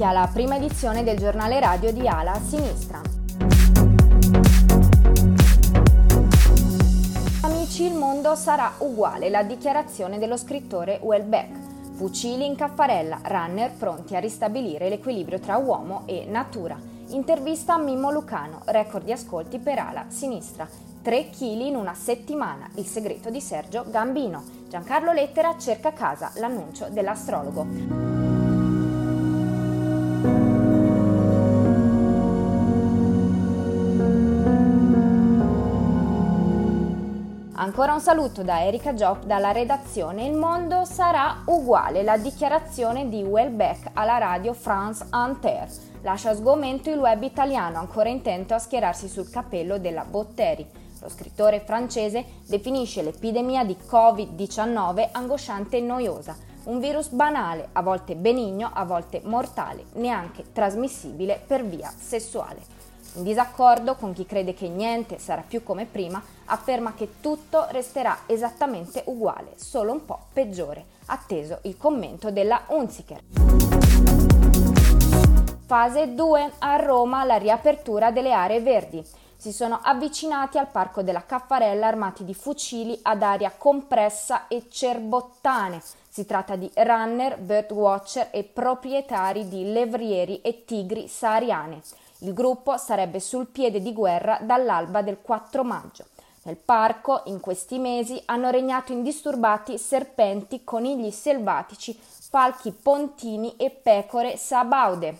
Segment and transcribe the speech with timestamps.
[0.00, 3.02] Inizia la prima edizione del giornale radio di Ala Sinistra.
[7.42, 11.50] Amici, il mondo sarà uguale, la dichiarazione dello scrittore Welbeck.
[11.96, 16.80] Fucili in caffarella, runner pronti a ristabilire l'equilibrio tra uomo e natura.
[17.08, 20.66] Intervista a Mimmo Lucano, record di ascolti per Ala Sinistra.
[21.02, 24.42] 3 kg in una settimana, il segreto di Sergio Gambino.
[24.66, 28.19] Giancarlo Lettera cerca casa l'annuncio dell'astrologo.
[37.60, 43.22] Ancora un saluto da Erika Job dalla redazione Il mondo sarà uguale, la dichiarazione di
[43.22, 45.68] Welbeck alla radio France Inter.
[46.00, 50.66] Lascia sgomento il web italiano ancora intento a schierarsi sul cappello della Botteri.
[51.02, 56.34] Lo scrittore francese definisce l'epidemia di Covid-19 angosciante e noiosa,
[56.64, 62.79] un virus banale, a volte benigno, a volte mortale, neanche trasmissibile per via sessuale.
[63.14, 68.20] In disaccordo con chi crede che niente sarà più come prima, afferma che tutto resterà
[68.26, 73.20] esattamente uguale, solo un po' peggiore, atteso il commento della Unziker.
[75.66, 76.52] Fase 2.
[76.58, 79.04] A Roma la riapertura delle aree verdi.
[79.36, 85.82] Si sono avvicinati al parco della Caffarella armati di fucili ad aria compressa e cerbottane.
[86.08, 91.80] Si tratta di runner, birdwatcher e proprietari di levrieri e tigri sahariane.
[92.22, 96.04] Il gruppo sarebbe sul piede di guerra dall'alba del 4 maggio.
[96.42, 104.36] Nel parco, in questi mesi, hanno regnato indisturbati serpenti, conigli selvatici, falchi pontini e pecore
[104.36, 105.18] sabaude.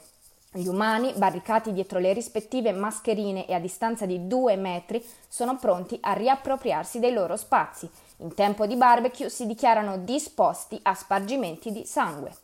[0.53, 5.97] Gli umani, barricati dietro le rispettive mascherine e a distanza di due metri, sono pronti
[6.03, 7.89] a riappropriarsi dei loro spazi.
[8.19, 12.35] In tempo di barbecue si dichiarano disposti a spargimenti di sangue.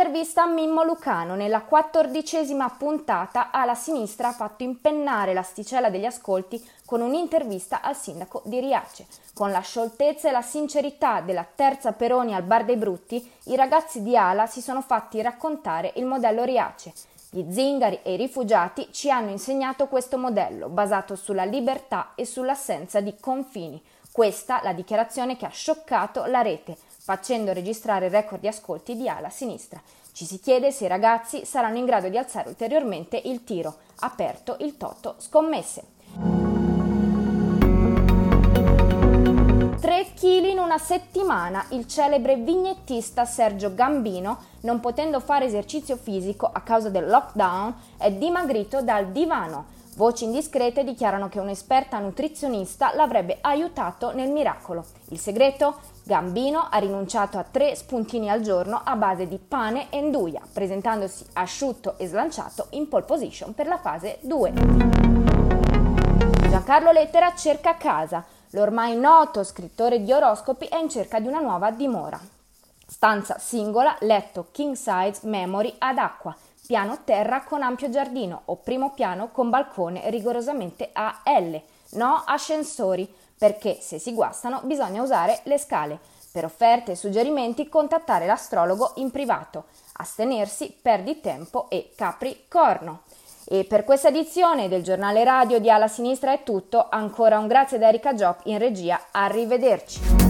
[0.00, 1.34] Intervista a Mimmo Lucano.
[1.34, 8.40] Nella quattordicesima puntata alla sinistra ha fatto impennare l'asticella degli ascolti con un'intervista al sindaco
[8.46, 9.06] di Riace.
[9.34, 14.02] Con la scioltezza e la sincerità della terza Peroni al Bar dei Brutti, i ragazzi
[14.02, 16.94] di Ala si sono fatti raccontare il modello Riace.
[17.28, 23.00] Gli zingari e i rifugiati ci hanno insegnato questo modello, basato sulla libertà e sull'assenza
[23.00, 23.78] di confini.
[24.12, 29.30] Questa la dichiarazione che ha scioccato la rete facendo registrare record di ascolti di ala
[29.30, 29.80] sinistra.
[30.12, 33.76] Ci si chiede se i ragazzi saranno in grado di alzare ulteriormente il tiro.
[34.00, 35.84] Aperto il Toto Scommesse.
[39.80, 41.64] 3 kg in una settimana.
[41.70, 48.10] Il celebre vignettista Sergio Gambino, non potendo fare esercizio fisico a causa del lockdown, è
[48.10, 49.78] dimagrito dal divano.
[50.00, 54.86] Voci indiscrete dichiarano che un'esperta nutrizionista l'avrebbe aiutato nel miracolo.
[55.10, 55.76] Il segreto?
[56.04, 61.26] Gambino ha rinunciato a tre spuntini al giorno a base di pane e nduia, presentandosi
[61.34, 64.52] asciutto e slanciato in pole position per la fase 2.
[66.48, 68.24] Giancarlo Lettera cerca casa.
[68.52, 72.18] L'ormai noto scrittore di oroscopi è in cerca di una nuova dimora.
[72.86, 76.34] Stanza singola, letto king size, memory ad acqua,
[76.70, 81.60] piano terra con ampio giardino o primo piano con balcone rigorosamente a L.
[81.94, 85.98] No ascensori perché se si guastano bisogna usare le scale.
[86.30, 89.64] Per offerte e suggerimenti contattare l'astrologo in privato.
[89.94, 93.00] Astenersi, perdi tempo e capricorno.
[93.46, 96.86] E per questa edizione del giornale radio di Alla Sinistra è tutto.
[96.88, 99.06] Ancora un grazie da Erika Job in regia.
[99.10, 100.29] Arrivederci.